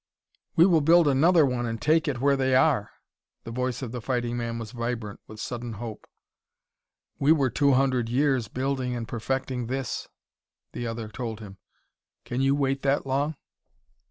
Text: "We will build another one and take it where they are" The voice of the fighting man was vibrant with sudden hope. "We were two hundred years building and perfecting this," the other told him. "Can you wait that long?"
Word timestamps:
"We 0.55 0.65
will 0.65 0.81
build 0.81 1.07
another 1.07 1.45
one 1.45 1.67
and 1.67 1.79
take 1.79 2.07
it 2.07 2.19
where 2.19 2.35
they 2.35 2.55
are" 2.55 2.89
The 3.43 3.51
voice 3.51 3.83
of 3.83 3.91
the 3.91 4.01
fighting 4.01 4.35
man 4.35 4.57
was 4.57 4.71
vibrant 4.71 5.19
with 5.27 5.39
sudden 5.39 5.73
hope. 5.73 6.07
"We 7.19 7.31
were 7.31 7.51
two 7.51 7.73
hundred 7.73 8.09
years 8.09 8.47
building 8.47 8.95
and 8.95 9.07
perfecting 9.07 9.67
this," 9.67 10.07
the 10.71 10.87
other 10.87 11.07
told 11.07 11.39
him. 11.39 11.59
"Can 12.25 12.41
you 12.41 12.55
wait 12.55 12.81
that 12.81 13.05
long?" 13.05 13.35